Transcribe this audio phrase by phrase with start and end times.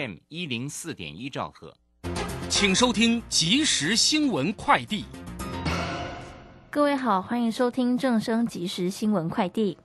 [0.00, 1.74] M 一零四点一兆赫，
[2.48, 5.04] 请收听即时新闻快递。
[6.70, 9.76] 各位好，欢迎收听正声即时新闻快递。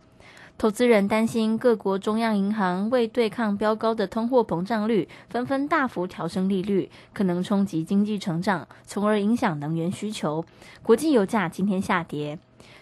[0.57, 10.45] 投资人担心各国中央银行为对抗飙高的通货膨胀率，纷纷大幅调升利率，可能冲击经济成长，从而影响能源需求。
[10.81, 12.39] 国际油价今天下跌。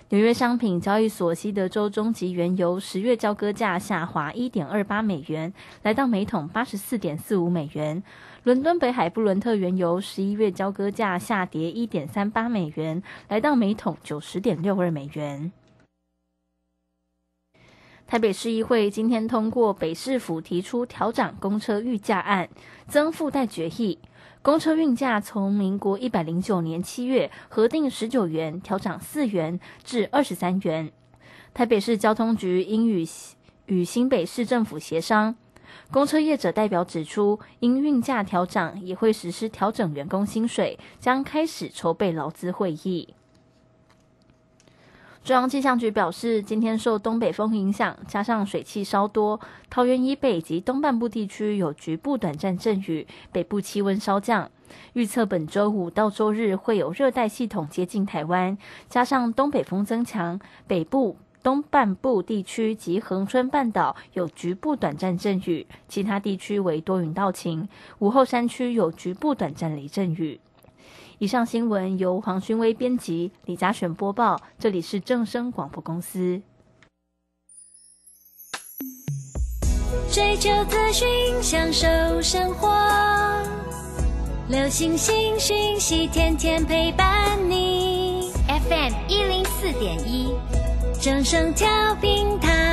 [0.10, 8.04] 纽约商品交易所西德州中级原油十月交割价下滑一点二八美元，来到每桶八十四点四五美元。
[8.44, 15.52] 伦敦北海布伦特原油十一月交割价下跌一点三八美元，来到每桶九十点六二美元。
[18.06, 22.48] 台北市议会今天通过北市府提出调涨公车预价案，
[22.88, 23.98] 增附带决议。
[24.44, 30.92] 公车运价从民国一百零九年七月核定十九元调涨四元至二十三元。
[31.54, 33.08] 台北市交通局应与
[33.68, 35.34] 与新北市政府协商。
[35.90, 43.14] 公车业者代表指出，因运价调涨，也会实施调整员工薪水，将开始筹备劳资会议。
[45.24, 54.52] 中央气象局表示，今天受东北风影响，加上水汽稍多，桃园以北及东半部地区有局部短暂阵雨，北部气温稍降。
[54.92, 58.58] 预测本周五到周日会有热带系统接近台湾，
[58.90, 67.70] 加上东北风增强，北部、东半部地区及恒春半岛有局部短暂阵雨，其他地区为多云到晴。
[68.00, 70.42] 午后山区有局部短暂雷阵雨。
[71.20, 74.40] 以上新闻由黄勋威编辑，李嘉璇播报。
[74.58, 76.42] 这里是正声广播公司。
[80.12, 81.08] 追求资讯，
[81.42, 81.88] 享受
[82.22, 82.70] 生活，
[84.50, 88.32] 流星星讯息，天天陪伴你。
[88.48, 90.36] FM 一零四点一，
[91.02, 91.68] 正声调
[92.02, 92.73] 频台。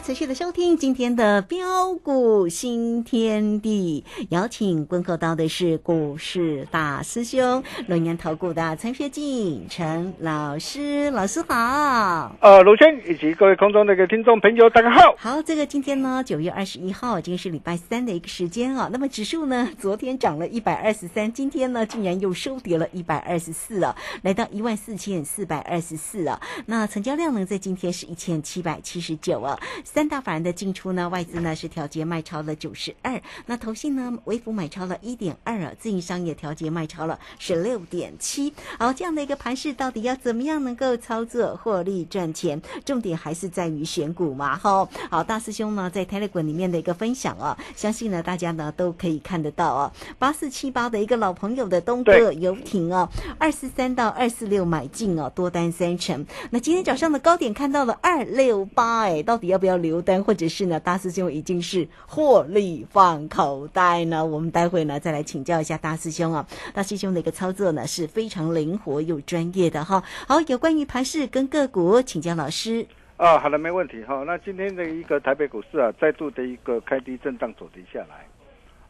[0.00, 12.34] 家持续的收听今天的标股新天地，邀请问候到的是股市大师兄龙岩投顾的陈学进陈老师，老师好。
[12.40, 15.14] 呃，卢轩以及各位空中的一个听众朋友，大家好。
[15.18, 18.88] 好，这个今天呢，九月二十一号，今天是礼拜三的一个时间啊。
[18.90, 26.40] 那么指数呢，昨天涨了一百二十三，今天呢，竟然又收跌了一百二十四啊，来到一万四千四百二十四啊。
[26.64, 29.58] 那成交量呢，在今天是一千七百七十九啊。
[29.92, 38.54] 三大法人的进出呢，外资呢是调节卖超了九十二，那投信呢微幅买超了一点二啊，自营商也调节卖超了十六点七。
[38.78, 42.62] 好，这样的一个盘势到底要怎么样能够操作获利赚钱？
[42.84, 44.88] 重点还是在于选股嘛，哈。
[45.10, 49.92] 好，大师兄呢在 Telegram 里面的一个分享啊，相信呢大家呢都可以看得到啊。
[50.20, 56.24] 八四七八的一个老朋友的东哥游艇啊，二四三到二四六买进哦，多单三成。
[56.50, 59.69] 那今天早上的高点看到了二六八，哎，到底要不要？
[59.70, 64.26] 要留单，或者是呢，大师兄已经是获利放口袋呢。
[64.26, 66.44] 我们待会呢再来请教一下大师兄啊。
[66.74, 70.02] 大师兄的一个操作呢是非常灵活又专业的哈。
[70.26, 72.84] 好，有关于盘市跟个股，请教老师。
[73.16, 74.24] 啊，好的，没问题哈。
[74.26, 78.26] 那今天的一个台北股市啊，再度的一个开低震荡走跌下来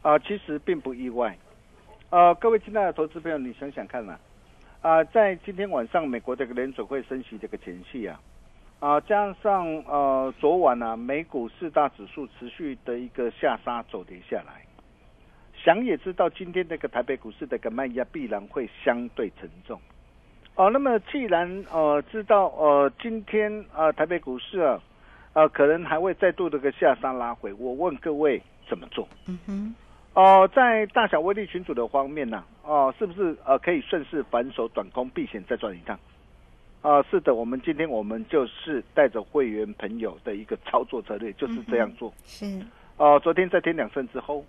[0.01, 1.37] 啊，其实并不意外
[2.09, 2.33] 啊。
[2.33, 4.17] 各位亲爱的投资朋友，你想想看呐
[4.81, 8.19] 啊，在今天晚上美国这个联储会升息这个前夕啊。
[8.81, 14.65] 啊，加上呃昨晚呢、美股四大指数持续的一个下杀走跌下来，
[15.55, 19.79] 想也知道今天这个台北股市的一个卖压必然会相对沉重。
[20.55, 24.81] 哦，那么既然呃知道呃今天呃台北股市啊
[25.33, 29.07] 呃可能还会再度的个下杀拉回，我问各位怎么做？
[29.27, 29.75] 嗯哼，
[30.15, 35.99] 哦、在大小威力群组的方面呢、哦、是不是呃可以顺势反手短空避险再赚一趟？
[36.81, 42.11] 啊、是的，我们今天我们就是带着会员朋友的一个操作策略，就是这样做。
[42.25, 42.59] 是，
[42.97, 44.43] 哦、昨天在天两升之后，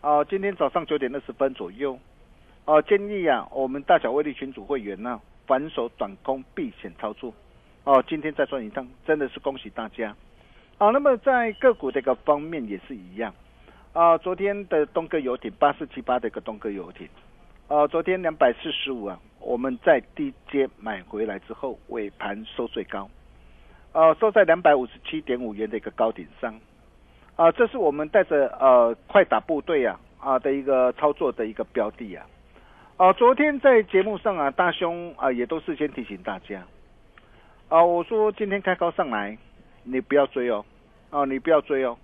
[0.00, 1.96] 哦、今天早上九点二十分左右，
[2.64, 7.32] 哦、建议啊，我们大小威力群组会员呢、反手短空避险操作。
[7.84, 10.14] 哦、今天再赚一趟，真的是恭喜大家。
[10.78, 13.32] 啊、那么在个股这个方面也是一样。
[13.92, 17.08] 啊、昨天的东哥游艇八四七八的一个东哥游艇，
[17.68, 23.08] 啊，昨天两百四十五啊，我们在低阶买回来之后，尾盘收最高，
[23.92, 26.54] 呃，收在两百五十七点五元的一个高点上，
[27.36, 32.26] 啊、这是我们带着呃快打部队啊啊的一个操作的一个标的啊，
[32.98, 36.62] 啊、昨天在节目上啊，大兄啊、也都事先提醒大家，
[37.68, 39.36] 啊、我说今天开高上来，
[39.84, 40.64] 你不要追哦，
[41.10, 41.96] 啊、你不要追哦。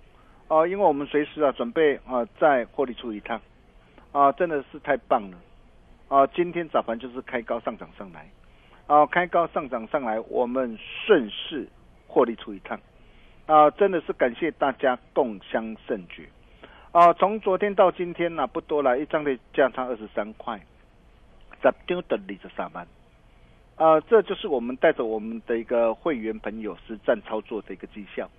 [0.49, 3.39] 哦、因为我们随时啊准备啊再获利出一趟，
[4.11, 5.37] 啊，真的是太棒了，
[6.09, 8.29] 啊，今天早盘就是开高上涨上来，
[8.87, 11.67] 啊，开高上涨上来，我们顺势
[12.07, 12.79] 获利出一趟，
[13.45, 16.29] 啊，真的是感谢大家共襄盛举，
[16.93, 20.57] 啊，从昨天到今天呢、不多了，一张的价差二十三块，
[21.61, 22.87] 十张的二十三万，
[23.75, 28.29] 啊，这就是我们带着我们的一个会员朋友实战操作的一个绩效。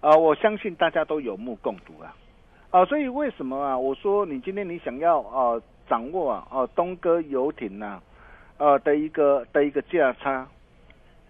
[0.00, 2.16] 啊、我相信大家都有目共睹啊，
[2.70, 3.78] 啊，所以为什么啊？
[3.78, 5.60] 我说你今天你想要啊
[5.90, 8.00] 掌握啊哦东哥游艇呐、
[8.56, 10.46] 呃的一个的一个价差。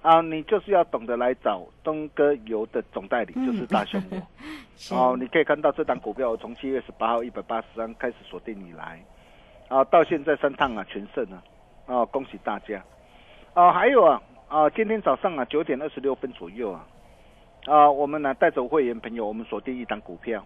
[0.02, 4.16] 啊，你就是要懂得来找东哥游的总代理，就是大熊我。
[4.74, 8.98] 是，哦，你可以看到这档股票从七月十八号一百八十三开始锁定以来，
[9.68, 11.42] 啊，到现在三趟啊全胜啊，
[11.84, 12.82] 啊，恭喜大家！
[13.52, 16.86] 啊，还有啊啊，今天早上啊九点二十六分左右啊，
[17.66, 20.42] 啊，我们呢带着会员朋友，我们锁定一档股票，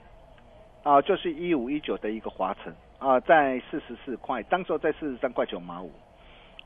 [0.83, 5.93] 啊，就是一五一九的一个华晨啊，在四十四块，当时候在四十三块九毛五，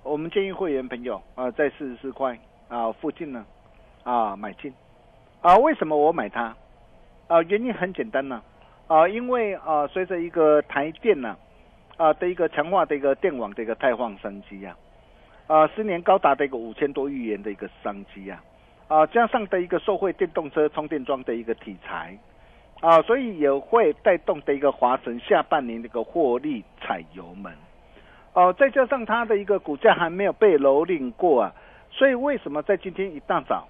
[0.04, 2.38] 我们建议会员朋友啊，在四十四块
[2.68, 3.44] 啊附近呢
[4.04, 4.72] 啊买进，
[5.42, 6.54] 啊，为什么我买它？
[7.26, 8.40] 啊，原因很简单呢、
[8.86, 11.36] 啊，因为啊，随着一个台电呢、
[11.96, 14.76] 啊，的一个强化的一个电网的一个太放商机呀，
[15.48, 18.40] 啊，十年高达的一个五千多亿元的一个商机呀，
[18.86, 22.16] 啊，加上的一个受惠电动车充电桩的一个题材，
[22.80, 27.52] 啊，所以也会带动的一个华晨下半年的一个获利踩油门，
[28.32, 31.52] 哦、再加上它的一个股价还没有被蹂躏过啊，
[31.90, 33.68] 所以为什么在今天一大早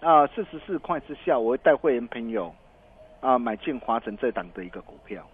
[0.00, 2.54] 啊四十四块之下，我会带会员朋友。
[3.20, 5.26] 啊，买进华晨这档的一个股票，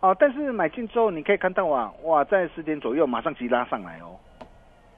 [0.00, 4.20] 啊，但是买进之后，你可以看到啊，哇，在十点左右马上急拉上来哦，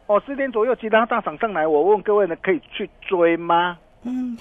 [0.08, 3.78] 哦，十点左右急拉大涨上来，我问各位呢，可以去追吗？
[4.04, 4.36] 嗯，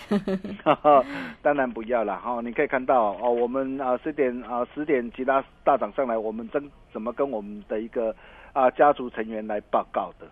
[1.42, 8.16] 当然不要了哈、你可以看到哦，我们啊十点啊十点其他大涨上来，我们真怎么跟我们的一个
[8.54, 10.28] 啊家族成员来报告的？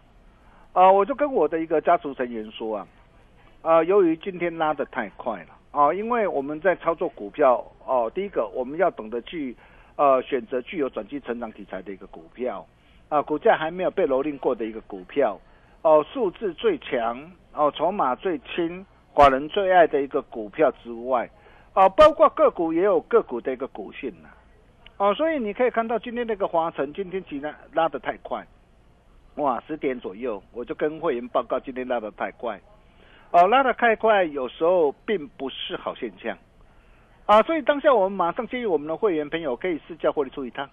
[0.73, 2.87] 啊，我就跟我的一个家族成员说啊，
[3.61, 9.55] 啊，由于今天拉得太快了啊，因为我们在操作股票哦，第一个我们要懂得去
[9.95, 12.65] 呃选择具有转机成长题材的一个股票
[13.09, 15.39] 啊，股价还没有被蹂躏过的一个股票
[15.81, 21.29] 哦，数字最强哦，筹码最轻，寡人最爱的一个股票之外，
[21.73, 24.27] 啊，包括个股也有个股的一个股性呐、
[24.97, 28.45] 哦，所以你可以看到今天那个华晨今天急拉拉得太快，
[29.35, 32.59] 哇，十点左右我就跟会员报告今天拉得太快，
[33.31, 36.37] 哦，拉得太快有时候并不是好现象，
[37.25, 40.69] 啊，所以当下我们马上建议我们的会员朋友可以试驾获利出一趟，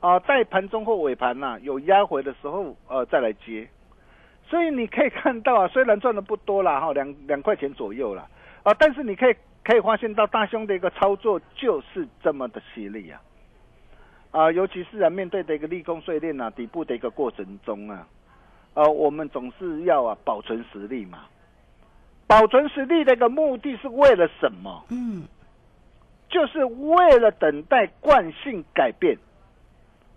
[0.00, 3.68] 啊，在盘中或尾盘呐、有压回的时候，呃，再来接。
[4.48, 8.28] 所以你可以看到啊， 虽然赚的不多啦，哈，两两块钱左右啦，
[8.62, 9.34] 啊，但是你可以
[9.64, 13.20] 可以发现到大兄的一个操作就是这么的犀利啊，
[14.30, 18.06] 啊，尤其是啊面对的一个利空碎裂啊底部的一个过程中啊，
[18.74, 21.26] 呃，我们总是要啊保存实力嘛，
[22.26, 24.84] 保存实力的一个目的是为了什么？
[24.90, 25.24] 嗯，
[26.28, 29.16] 就是为了等待惯性改变，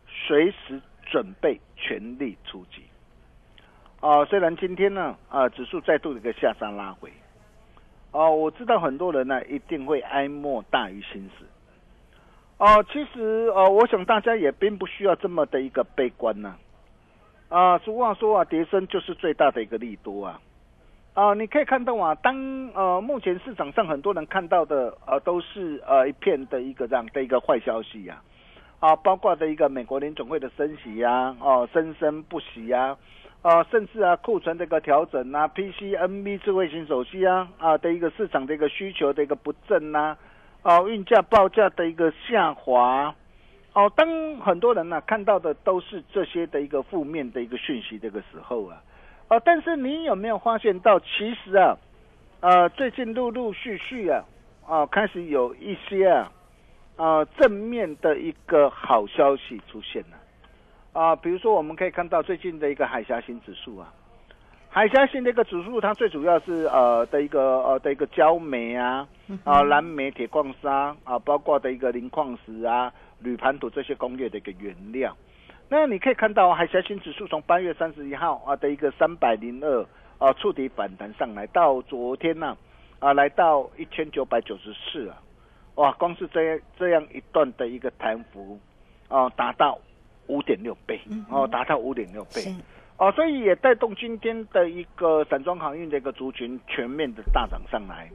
[0.08, 2.84] 随时准备全力出击。
[4.00, 7.12] 啊、虽然今天呢，啊、指数再度的一个下山拉回，
[8.12, 11.46] 哦、我知道很多人呢一定会哀莫大于心死。
[12.58, 16.56] 哦、其实呃，我想大家也并不需要这么的一个悲观呢、
[17.50, 17.78] 啊。
[17.80, 20.42] 俗话说啊，跌升就是最大的一个利多啊。
[21.14, 22.36] 啊、你可以看到啊，当
[22.74, 28.22] 呃目前市场上很多人看到的呃都是呃一片的一个这样的一个坏消息呀、
[28.80, 32.96] 啊，包括的一个美国联总会的升息呀、哦、生生不息呀、
[33.42, 40.18] 啊，甚至啊库存的一个调整啊，PCNB 智慧型手机啊啊的一个市场的一个需求的一个不振呐、
[40.62, 43.16] 啊，运价报价的一个下滑，
[43.74, 48.84] 哦，当很多人呢、看到的都是这些的一个负面的一个讯息这个时候啊，
[49.30, 51.78] 哦，但是你有没有发现到，其实啊，
[52.42, 54.26] 呃，最近陆陆续续啊，
[54.68, 56.32] 啊，开始有一些啊，
[56.98, 60.18] 啊，正面的一个好消息出现了，
[60.94, 63.94] 啊，比如说我们可以看到最近的一个海峡型指数啊，
[64.70, 69.08] 海峡型的一个指数，它最主要是呃的一个呃的一个焦煤啊，
[69.44, 75.16] 啊蓝煤、铁矿砂啊，包括的一个磷矿石啊、铝盘土这些工业的一个原料。
[75.70, 79.86] 那你可以看到海峡型指数从八月三十一号啊的一个三百零二
[80.18, 82.58] 啊触底反弹上来，到昨天呢
[82.98, 85.22] 啊来到一千九百九十四啊，
[85.76, 88.60] 哇，光是这这样一段的一个弹幅
[89.08, 89.78] 啊，达到
[90.30, 92.56] 五点六倍哦，达到五点六倍。
[92.98, 98.10] 哦，所以也带动今天的一个散装航运的一个族群全面的大涨上来。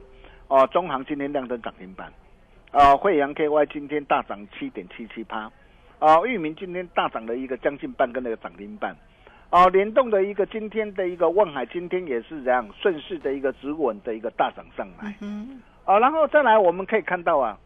[0.47, 2.13] 哦，中航今天亮灯涨停板，
[2.71, 5.51] 啊，惠阳 KY 今天大涨七点七七趴，
[5.97, 8.95] 啊，裕民今天大涨了一个将近半根的一个涨停板，
[9.49, 15.15] 哦，联动的一个今天的一个望海今天也是这样顺势的一个止稳的一个大涨上来。
[15.21, 17.57] 嗯啊，然后再来我们可以看到啊，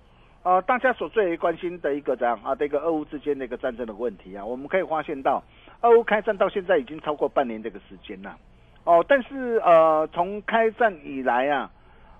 [0.43, 5.43] 呃，大家所最为关心的一个这样啊，这个俄乌之间的一个战争的问题啊，我们可以发现到，
[5.81, 8.37] 俄乌开战到现在已经超过半年这个时间了，
[8.85, 11.69] 哦，但是呃，从开战以来啊，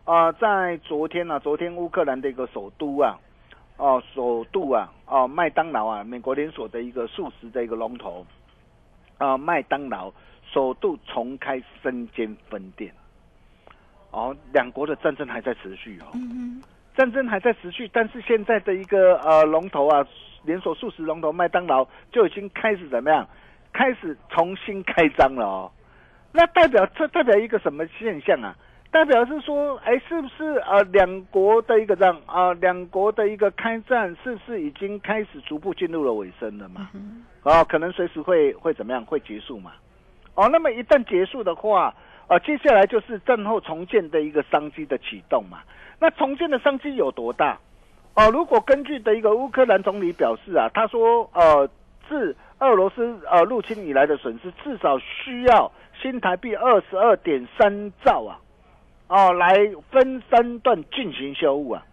[0.03, 3.17] 啊、在昨天呢、昨天乌克兰的一个首都啊，
[3.77, 8.25] 哦、首都啊，哦、麦当劳啊，美国连锁的一个素食的一个龙头，
[9.17, 10.11] 啊、麦当劳
[10.51, 12.93] 首度重开生间分店。
[14.11, 16.61] 哦，两国的战争还在持续哦，嗯
[16.99, 20.05] 战争还在持续，但是现在的一个呃龙头啊，
[20.43, 23.25] 连锁素食龙头麦当劳就已经开始怎么样？
[23.71, 25.71] 开始重新开张了哦。
[26.33, 28.53] 那代表这代表一个什么现象啊？
[28.91, 36.89] 代表是说，哎，是不是呃两国的一个这样啊、两国的一个开战，是不是已经开始逐步进入了尾声了嘛？
[37.43, 39.05] 哦，可能随时会会怎么样？
[39.05, 39.71] 会结束嘛？
[40.35, 41.95] 哦，那么一旦结束的话，
[42.27, 45.59] 呃，接下来就是战后重建的一个商机的启动嘛。
[45.99, 47.59] 那重建的商机有多大？
[48.15, 51.69] 哦，如果根据的一个乌克兰总理表示啊，他说，呃，
[52.07, 58.39] 自俄罗斯呃入侵以来的损失至少需要新台币二十二点三兆啊，
[59.07, 59.55] 哦，来
[59.91, 61.85] 分三段进行修复啊。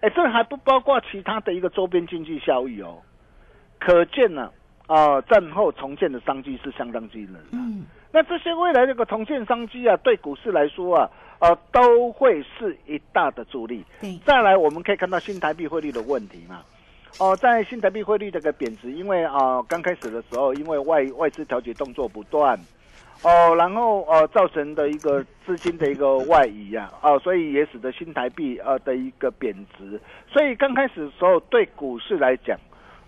[0.00, 2.98] 哎，这还不包括其他的一个周边经济效益哦。
[3.78, 4.50] 可见呢、
[4.86, 7.40] 啊，战后重建的商机是相当惊人的。
[7.52, 11.10] 嗯那这些未来这个重建商机啊，对股市来说啊，
[11.40, 13.84] 呃，都会是一大的助力。
[14.00, 16.62] 对再来，我们可以看到新台币汇率的问题嘛。
[17.18, 22.56] 哦、在新台币汇率这个贬值，因为啊、刚开始的时候，因为外外资调节动作不断，
[23.22, 32.56] 哦，然后呃造成的一个资金的一个外移啊，哦，所以也使得新台币呃的一个贬值，所以刚开始的时候对股市来讲，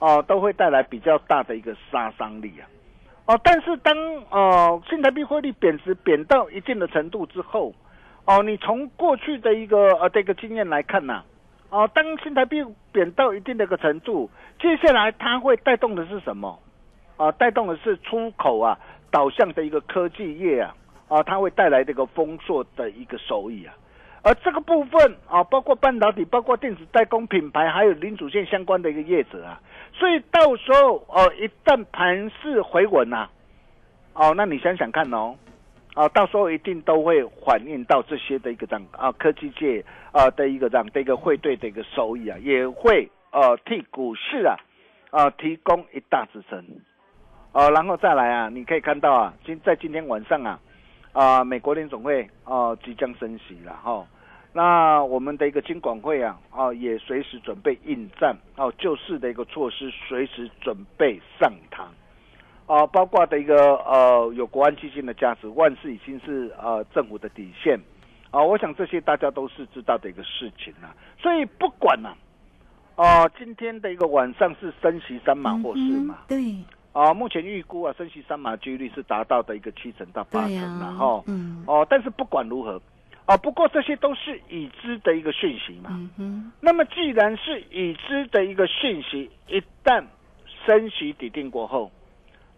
[0.00, 2.66] 哦、都会带来比较大的一个杀伤力啊。
[3.26, 3.94] 哦，但是当
[4.30, 7.72] 呃新台币汇率贬值贬到一定的程度之后，
[8.26, 11.24] 哦，你从过去的一个呃这个经验来看呐、
[11.70, 16.58] 哦，当新台币贬到一定的一个程度，接下来它会带动的是什么？
[17.16, 18.78] 啊，带动的是出口啊
[19.10, 20.74] 导向的一个科技业啊，
[21.08, 23.74] 啊，它会带来这个丰硕的一个收益啊。
[24.22, 29.60] 而这个部分啊，包括半导体、包括电子代工品牌，还有零组件相关的一个业者啊，
[29.92, 33.28] 所以到时候哦、一旦盘势回稳呐、
[34.12, 35.34] 哦，那你想想看哦，
[36.00, 44.56] 啊，到时候一定都会反映到这些的一个这样啊科技界啊的一个这样的一个汇兑的一个收益啊，也会呃替股市啊
[45.10, 46.64] 啊提供一大支撑。
[47.52, 50.58] 哦、然后再来啊，你可以看到啊，今在今天晚上啊，
[51.12, 54.06] 啊、美国联总会啊、即将升息了哈、
[54.54, 61.92] 那我们的一个金管会啊，啊也随时准备应战哦、救市的一个措施随时准备上堂。
[62.70, 67.76] 啊，包括的一个呃有国安基金的价值，万事已经是呃政府的底线
[68.30, 70.94] 啊，我想这些大家都是知道的一个事情啦。
[71.18, 72.14] 所以不管呢、
[72.94, 76.54] 啊，今天的一个晚上是升息三码或四码嗯，对
[76.92, 82.80] 啊，目前预估啊升息三码几率是达到的一个七成到八成对呀然后嗯哦，但是不管如何
[83.26, 85.90] 啊，不过这些都是已知的一个讯息嘛。
[85.90, 90.04] 嗯哼那么既然是已知的一个讯息，一旦
[90.64, 91.90] 升息抵定过后，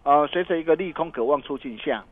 [0.04, 2.04] 呃，随着一个利空渴望出尽下，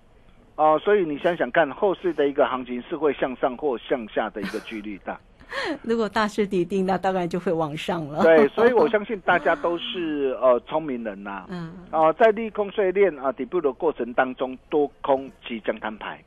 [0.57, 5.19] 哦，所以你想想看，后市的一个行情是会向上或向下的一个几率大。
[5.83, 8.23] 如果大势底定，那当然就会往上了。
[8.23, 16.23] 对，所以我相信大家都是呃聪明人呐、 嗯，啊，在利空碎裂啊底部的过程当中，多空即将摊牌，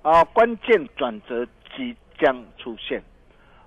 [0.00, 3.02] 啊，关键转折即将出现，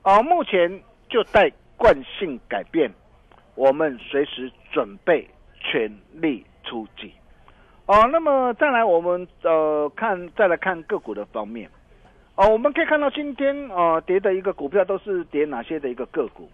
[0.01, 2.91] 啊，目前就待惯性改变，
[3.53, 7.13] 我们随时准备全力出击。
[7.87, 11.69] 哦，那么再来我们呃看再来看个股的方面，
[12.35, 16.49] 哦，我们可以看到今天呃跌的一个股票都是跌哪些的一个个股。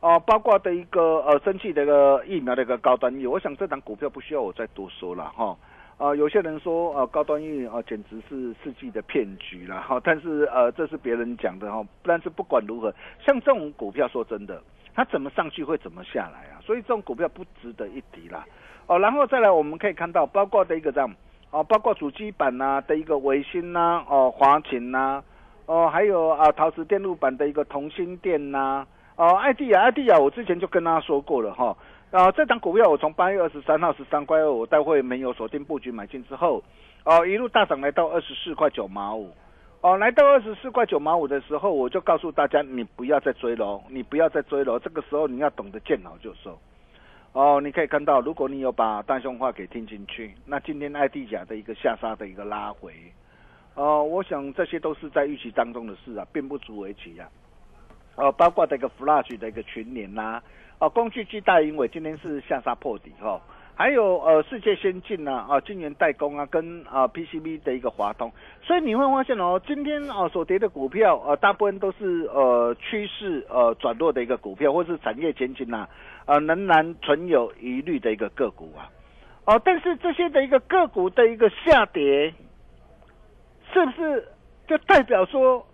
[0.00, 5.56] 哦，包括的一个呃，生气的一个疫苗的一个高端疫，我想这档股票不需要我再多说了哈。
[5.96, 9.98] 啊、有些人说呃，高端疫啊、简直是世纪的骗局了哈。
[10.04, 11.82] 但是呃，这是别人讲的哈。
[12.02, 12.94] 但是不管如何，
[13.24, 14.62] 像这种股票，说真的，
[14.94, 16.60] 它怎么上去会怎么下来啊？
[16.62, 18.44] 所以这种股票不值得一提啦。
[18.86, 21.10] 哦，然后再来我们可以看到，包括的一个这样
[21.50, 25.22] 哦，包括主机板呐、的一个维新呐、哦华勤呐、
[25.66, 28.86] 哦还有啊陶瓷电路板的一个同心电呐、
[29.16, 31.76] 哦，艾迪亚，艾迪亚，我之前就跟大家说过了哈。
[32.10, 36.62] 啊，这档股票我从八月二十三号十三块二，我待会没有锁定布局买进之后，
[37.04, 39.30] 哦，一路大涨来到二十四块九毛五。
[39.80, 44.78] 哦，来到二十四块九毛五的时候，我就告诉大家，你不要再追了，你不要再追了。
[44.78, 46.58] 这个时候你要懂得见好就收。
[47.34, 52.94] 哦，你可以看到，如果你有把大胸话给听进去，那今天艾迪甲的一个下杀的一个拉回，
[53.74, 57.28] 哦，我想这些都是在预期当中的事啊，并不足为奇啊。
[58.14, 60.40] 哦，包括这个 Flash 的一个群联呐、
[60.78, 63.40] 哦，工具机大英伟今天是下杀破底哈、哦，
[63.74, 68.30] 还有呃世界先进呐、啊，晶圆代工啊，跟啊 PCB 的一个华通，
[68.62, 75.88] 所以你会发现哦，今天哦所跌的股票呃大部分都是呃趋势呃转弱的一个股票，或是产业前景呐、
[76.26, 78.90] 呃仍然存有疑虑的一个个股啊，
[79.44, 82.32] 哦，但是这些的一个个股的一个下跌，
[83.72, 84.28] 是不是
[84.66, 85.66] 就代表说？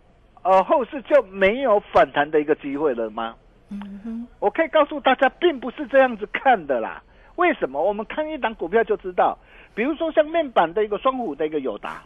[0.42, 3.36] 呃，后市就没有反弹的一个机会了吗？
[3.68, 7.02] 嗯哼，我可以告诉大家，并不是这样子看的啦。
[7.36, 7.82] 为什么？
[7.82, 9.36] 我们看一档股票就知道，
[9.74, 12.02] 比如说像面板的一个双虎的一个友达，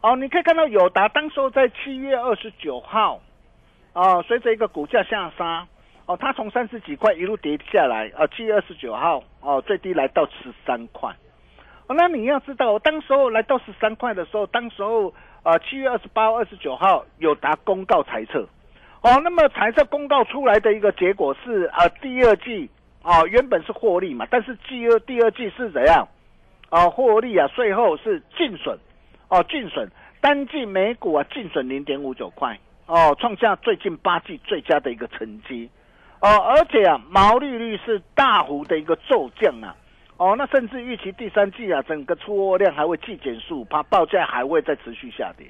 [0.00, 3.20] 哦，你可以看到友达当时候在七月二十九号，
[3.94, 5.66] 哦，随着一个股价下杀，
[6.06, 11.14] 哦，它从三十几块一路跌下来，啊、七月二十九号，哦，最低来到十三块。
[11.86, 15.12] 哦，那你要知道，当时候来到十三块的时候，当时候。
[15.42, 18.40] 啊，七月二十八、二十九号有达公告财测，
[19.00, 22.68] 哦，那么财测公告出来的一个结果是啊，第二季
[23.00, 26.08] 啊原本是获利嘛，但是第二第二季是怎样？
[26.68, 28.76] 啊，获利啊税后是净损，
[29.28, 29.88] 哦净损，
[30.20, 35.70] 单季每股啊净损零点五九块，哦创下最近八季最佳的一个成绩，
[36.26, 39.74] 哦而且啊毛利率是大幅的一个骤降啊。
[40.18, 45.46] 哦，那甚至预期第三季啊，整个出货量还会季减速，怕，报价还会再持续下跌。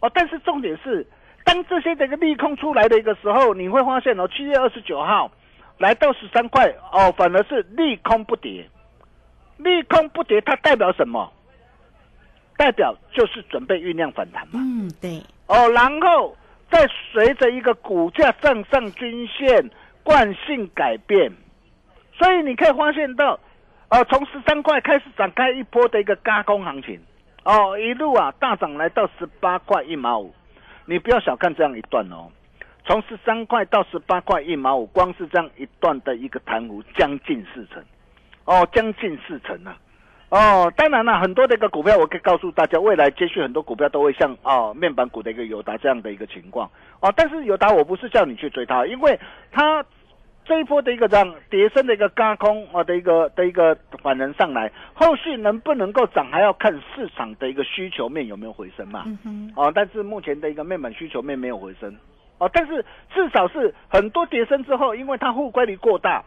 [0.00, 1.06] 哦，但是重点是，
[1.44, 5.30] 当这些这个利空出来的一个时候，你会发现哦，七月二十九号
[5.78, 8.68] 来到十三块，哦，反而是利空不跌，
[9.58, 11.32] 利空不跌，它代表什么？
[12.56, 14.54] 代表就是准备酝酿反弹嘛。
[14.54, 16.36] 嗯，对，哦，然后
[16.72, 19.70] 再随着一个股价站上均线，
[20.02, 21.32] 惯性改变，
[22.12, 23.38] 所以你可以发现到。
[23.88, 26.98] 呃，从十三块开始展开一波的一个加工行情，
[27.44, 30.34] 哦，一路啊大涨来到十八块一毛五，
[30.86, 32.32] 你不要小看这样一段哦，
[32.86, 37.84] 从十三块到十八块一毛五，光是这样一段的一个弹幅将近四成，
[38.46, 39.76] 哦，将近四成啊，
[40.32, 49.84] 哦，当然了，很多的一个股票，我可以告诉大家，未来接续很多股票都会像哦面板股的一个友达这样的一个情况，哦，但是友达我不是叫你去追它，因为它。
[50.44, 59.04] 这一波的一个这样跌升的一个高空啊的一个的一个反人上来，后续能不能够涨，还要看市场的一个需求面有没有回升嘛。
[59.06, 61.96] 嗯哼，哦，但是目前的一个面板需求面没有回升。
[62.38, 66.24] 哦，但是至少是很多跌升之后，因为它负乖离过大，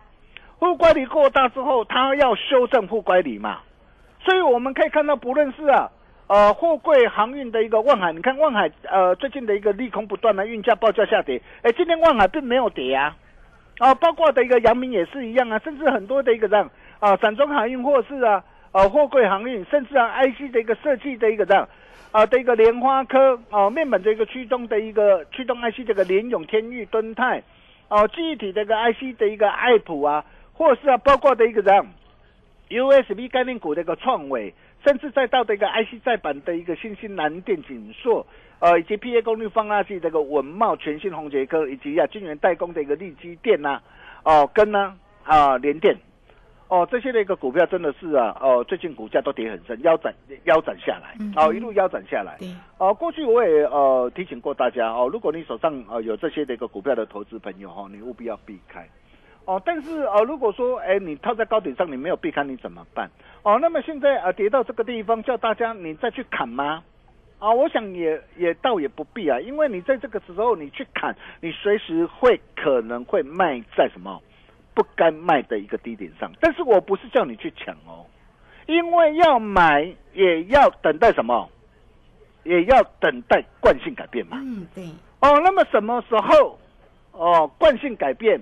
[0.59, 3.59] 负乖离过大之后，它要修正负乖离嘛。
[4.25, 5.89] 所以我们可以看到，不论是啊
[6.27, 13.15] 呃货柜航运的一个万海，你看万海呃最近的一个利空不断的运价报价下跌，哎，今天万海并没有跌啊。
[13.77, 21.67] 啊，包括的一个阳明也是一样啊，甚至很多的一个这样啊，散装航运或是啊，呃货柜航运，甚至啊 IC 的一个设计的一个这样
[22.11, 27.43] 啊的一个莲花科啊面板的一个驱动的一个驱动 IC 这个联永、天域、敦泰，
[27.89, 31.85] 哦、记忆体的一个 IC 的一个爱普啊，或是啊包括的一个这样
[32.75, 34.53] USB 概念股的一个创伟，
[34.85, 38.25] 甚至再到的一个 IC 再版的一个新兴南电景硕。
[38.59, 43.81] 呃，以及 PA 功率放大器这个文茂全新红杰科，以及啊晶圆代工的一个利基电呐、
[44.23, 45.93] 哦、跟呢啊联电，
[46.69, 52.37] 哦，这些的一个股票真的是啊，哦，最近股价都跌很深，腰斩腰斩下来，哦，一路腰斩下来。
[52.39, 52.47] 对，
[52.79, 58.87] 哦，过去我也呃提醒过大家哦，如果你手上呃有这些的一个股票的投资朋友哈，你务必要避开。
[59.45, 63.09] 哦，但是呃，如果说哎你套在高点上，你没有避开，你怎么办？
[63.43, 66.83] 哦，那么现在呃跌到这个地方，叫大家你再去砍吗？
[67.39, 74.21] 啊，我想也也倒也不必啊，因为你在这个时候你去砍，你随时会可能会卖在什么？
[74.73, 78.03] 不该卖的一个低点上，但是我不是叫你去抢哦，
[78.65, 81.49] 因为要买也要等待什么，
[82.43, 84.37] 也要等待惯性改变嘛。
[84.41, 84.83] 嗯，对。
[85.21, 86.59] 哦，那么什么时候
[87.13, 88.41] 哦惯性改变，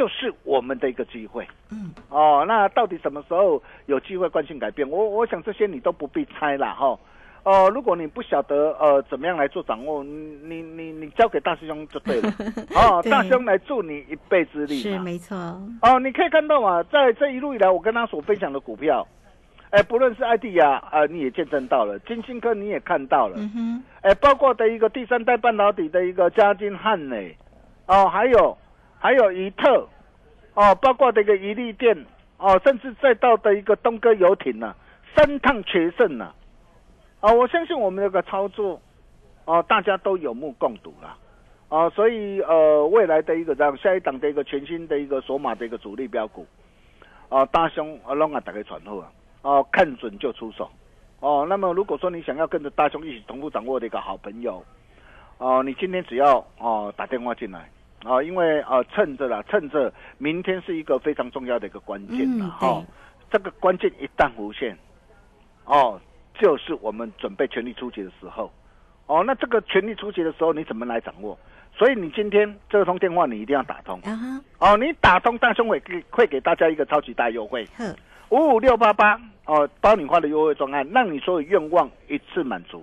[0.00, 1.46] 就是我们的一个机会。
[1.70, 1.92] 嗯。
[2.08, 4.88] 哦，那到底什么时候有机会惯性改变？
[4.88, 6.98] 我我想这些你都不必猜了哈。
[7.42, 12.32] 哦，如果你不晓得呃怎么样来做掌握，你你你交给大师兄就对了。
[12.74, 14.78] 哦，大师兄来助你一臂之力。
[14.78, 15.36] 是没错。
[15.82, 19.06] 哦，你可以看到嘛，在这一路以来，我跟他所分享的股票，
[19.68, 23.34] 哎，不论是艾迪亚啊，你也见证到了；金星科你也看到了。
[23.36, 23.84] 嗯哼。
[24.00, 27.36] 哎，包括的一个第三代半导体的一个嘉金汉磊，
[27.86, 28.56] 哦，还有
[29.00, 29.88] 还有一特，
[30.54, 34.76] 哦，包括的一个宜利电，哦，甚至再到的一个东哥游艇呢，
[35.16, 36.32] 三趟全胜呢。
[37.20, 38.80] 啊，我相信我们这个操作，
[39.46, 41.16] 哦，大家都有目共睹了，
[41.68, 46.46] 啊，所以呃，未来的一个这样下一档的一个全新的一个索马的一个主力标股，
[47.30, 49.10] 啊，大兄啊，拢啊打开传后啊，
[49.42, 50.70] 哦，看准就出手，
[51.20, 54.62] 哦，那么如果说你想要跟着大兄一起同步掌握的一个好朋友，
[55.38, 57.70] 哦，你今天只要哦打电话进来，
[58.04, 62.82] 啊，因为啊趁着啦，趁着明天是一个非常重要的一个关键了哈，
[63.30, 64.76] 这个关键一旦浮现，
[65.64, 66.00] 哦。
[66.40, 68.50] 就是我们准备全力出击的时候，
[69.04, 71.38] 哦，那这个全力出击的时候你怎么来掌握？
[71.76, 74.00] 所以你今天这通电话你一定要打通，
[74.58, 77.68] 哦，你打通大兄会给会给大家一个超级大优惠，
[78.30, 82.82] 五五六八八哦，包你花的优惠专案，让你所有愿望一次满足，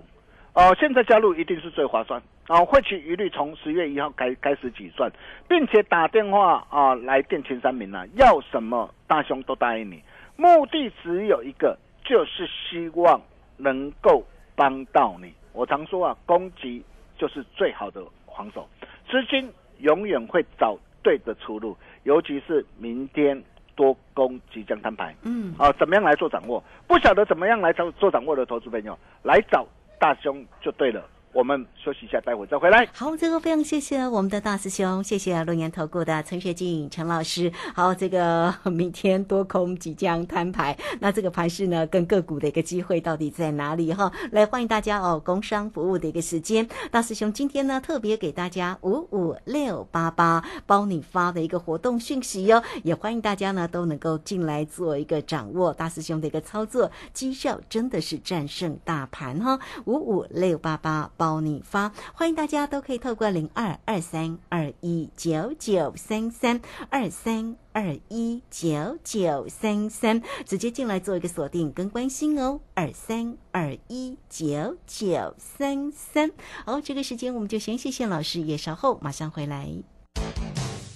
[0.58, 5.08] 哦，现在加入一定是最划算，哦，会期一律从十月一号开开始计算，
[5.46, 10.02] 并且打电话啊来电前三名呢，要什么大兄都答应你，
[10.36, 13.20] 目的只有一个，就是希望。
[13.60, 14.22] 能够
[14.54, 16.80] 帮到你，我常说啊，攻击
[17.16, 18.68] 就是最好的防守，
[19.10, 23.42] 资金永远会找对的出路，尤其是明天
[23.74, 26.62] 多攻即将摊牌，嗯，啊，怎么样来做掌握？
[26.86, 29.66] 不晓得怎么样来做做掌握的投资朋友，来找
[29.98, 31.04] 大胸就对了。
[31.32, 32.88] 我们休息一下，待会再回来。
[32.92, 37.52] 好，这个非常谢谢我们的大师兄，谢谢龙岩投顾的陈学静陈老师。
[37.74, 43.92] 好，这个明天多空即将摊牌，那这个盘势呢，跟个股的一个机会到底在哪里？
[43.92, 46.66] 哈，来欢迎大家哦，工商服务的一个时间。
[46.90, 59.58] 大师兄今天呢，特别给大家五五六八八包你发的一个活动讯息哟，也欢迎大家呢都能够进来做一个掌握大师兄的一个操作绩效，真的是战胜大盘哈。
[59.84, 61.42] 五五六八八包。
[61.42, 76.30] 你发，欢迎大家都可以透过零二二三二一九九三三二三二一九九三三直接进来做一个锁定跟关心哦，二三二一九九三三。
[76.64, 79.70] 好，这个时间我们就先谢谢老师，也稍后马上回来。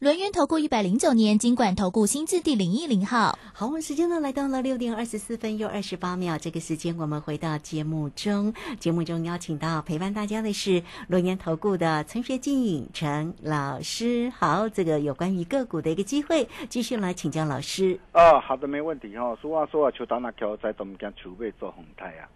[0.00, 18.00] 轮源投顾一百零九年金管投顾新字第零一零号，好，我们时间呢来到了六点二十四分又二十八秒，这个时间我们回到节目中，节目中邀请到陪伴大家的是轮源投顾的陈学静陈老师，好，这个有关于个股的一个机会，继续来请教老师。
[18.12, 19.36] 啊，好的，没问题哈。
[19.42, 22.26] 俗话说啊，求打那球在怎么讲，储备做红太啊。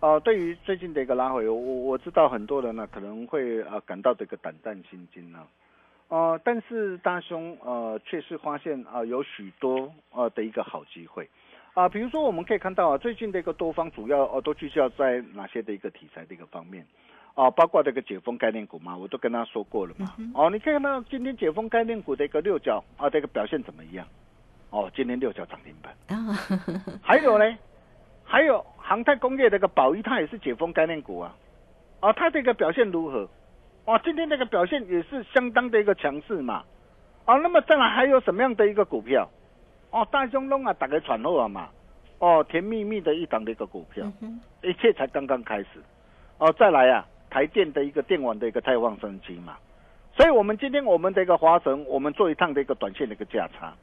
[0.00, 5.40] 哦，对于最近的一个拉回，我我知道很多人呢可能会啊感到这个胆战心惊呢。
[6.10, 11.30] 呃，但是大兄呃，确实发现啊、有许多呃的一个好机会
[11.72, 16.84] 啊、比如说我们可以看到啊，最近的一个多方主要呃、都聚焦在哪些的一个题材的一个方面
[17.34, 20.06] 啊、包括这个解封概念股嘛，我都跟他说过了嘛。
[20.34, 24.04] 哦，你可以看到今天解封概念股的一个六角啊，这个表现怎么样？
[24.70, 25.94] 哦，今天六角涨停板。
[26.08, 26.34] 啊，
[27.00, 27.56] 还有呢，
[28.24, 31.36] 还有航太工业的一个宝一，它也是解封概念股啊，
[32.00, 33.28] 啊，它这个表现如何？
[33.90, 36.62] 哇，今天这个表现也是相当的一个强势嘛，
[37.26, 39.28] 哦，那么再来还有什么样的一个股票？
[39.90, 41.68] 哦，大雄龙啊，打开传后啊嘛，
[42.20, 44.06] 哦，甜蜜蜜的一档的一个股票，
[44.62, 45.82] 一切才刚刚开始，
[46.38, 49.56] 哦，再来啊，台电的一个电网的一个太旺升级嘛，
[50.16, 53.74] 所以我们今天我们的一个华晨，我们做一趟的一个短线的一个价差，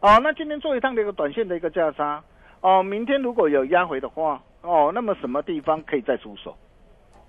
[0.00, 2.24] 哦，那今天做一趟的一个短线的一个价差，
[2.62, 6.56] 哦，明天如果有压回的话，哦，那么什么地方可以再出手？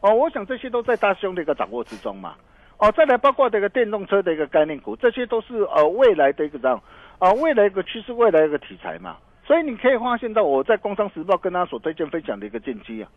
[0.02, 2.36] 哦，我想这些都在大兄的一个掌握之中嘛。
[2.78, 6.82] 哦，再来包括这个电动车的一个概念股，这些都是呃未来的一个这样
[7.20, 9.18] 啊、未来一个趋势，未来一个题材嘛。
[9.46, 13.10] 所以你可以发现到我在《工商时报》跟他所推荐分享的一个剑机啊，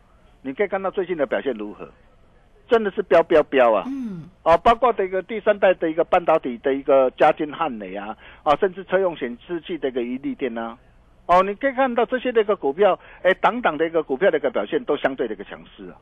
[0.42, 1.88] 你可以看到最近的表现如何，
[2.68, 3.84] 真的是飙飙飙啊！
[3.86, 10.76] 嗯，啊，包括这个第三代的一个半导体的一个加金汉磊啊，啊，甚至车用显示器的一个一利电啊，
[11.26, 15.96] 哦，你可以看到这些的一个股票，哎，档档的一个股票的一个表现都相对的一个强势啊，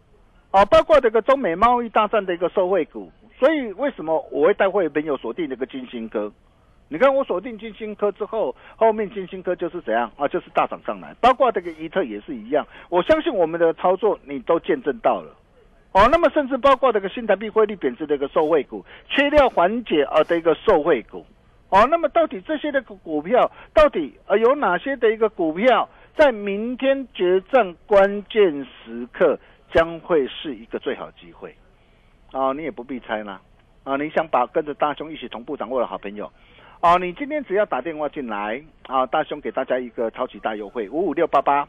[0.53, 6.31] 啊，包括这个中美贸易大战的一个受惠股，所以为什么我会带会朋友锁定这个金星科？
[6.89, 10.29] 你看我锁定金星科之后，后面金星科就是怎样啊？
[10.29, 12.67] 就是大涨上来，包括这个伊特也是一样。
[12.91, 15.35] 我相信我们的操作你都见证到了。
[15.93, 21.25] 哦，那么甚至包括这个新台币汇率贬值的一个受惠股，缺料缓解呃的一个受惠股。
[21.71, 29.39] 哦，那么到底这些的股股票，到底呃有哪些的一个股票，在明天决战关键时刻
[29.73, 31.55] 将会是一个最好机会？
[32.31, 33.41] 啊，你也不必猜啦。
[33.85, 36.31] 啊，你想把跟着大兄一起同步掌握的好朋友，
[36.81, 41.69] 啊，你今天只要打电话进来，啊，大兄给大家一个超级大优惠，五五六八八，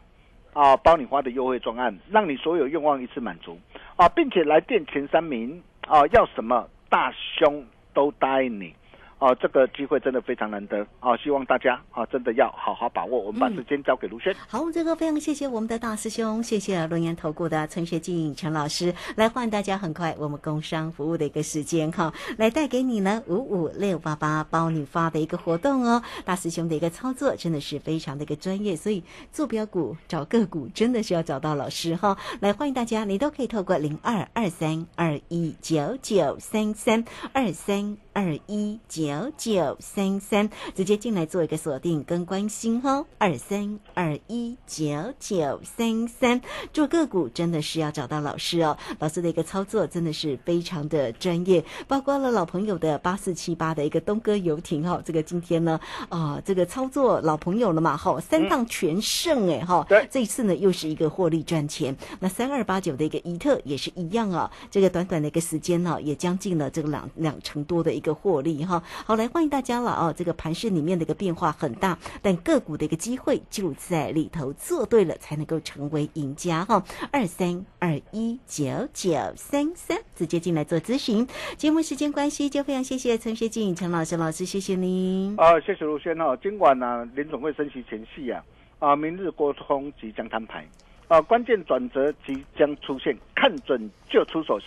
[0.54, 3.58] 啊，包你花的优惠专案，让你所有愿望一次满足，
[3.96, 8.76] 啊，并且来电前三名，啊，要什么大兄都答应你。
[9.20, 11.16] 哦，这个机会真的非常难得啊！
[11.16, 13.20] 希望大家啊，真的要好好把握。
[13.20, 14.36] 我们把时间交给卢轩。
[14.48, 19.78] 好，这个非常谢谢我们的大师兄，谢谢龙岩投顾的陈学进陈老师来欢迎大家。
[19.78, 26.04] 很快我们工商服务的一个时间哈，来带给你呢五五六八八包你发的一个活动哦。
[26.26, 32.18] 大师兄的一个操作真的是非常的一个专业，所以做标股找个股真的是要找到老师哈。
[32.42, 38.03] 来欢迎大家，你都可以透过零二二三二一九九三三二三。
[38.14, 43.06] 二一九九三三，直接进来做一个锁定跟关心哦。
[43.18, 46.40] 二三二一九九三三，
[46.72, 60.08] 做个股真的是要找到老师哦，老师的一个操作真的是非常的专业，包括了老朋友的八四七八的一个东哥游艇哈，这个今天呢啊、这个操作老朋友了嘛哈，三趟全胜哎哈，对。
[60.12, 61.96] 这一次呢又是一个获利赚钱。
[62.20, 68.84] 那三二八九的一个怡特也是一样啊，这个短短的一个时间呢、也将近了这个两两成多的一个获利哈。
[69.04, 70.14] 好，来欢迎大家了哦。
[70.16, 76.84] 这个盘市里面的一个变化很大，但个股的一个机会就在里头，做对了才能够成为赢家哈。
[77.12, 81.28] 二三二一九九三三，直接进来做咨询。
[81.58, 85.34] 节目时间关系，就非常谢谢陈学静陈老师老师，谢谢您。
[85.38, 86.38] 啊，谢谢卢轩哈。
[86.44, 88.44] 今晚呢、林总会升息前夕啊，
[88.80, 90.68] 啊，明日沟通即将摊牌，
[91.08, 94.60] 啊，关键转折即将出现，看准就出手。